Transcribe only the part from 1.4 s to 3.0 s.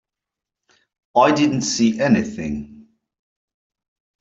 see anything.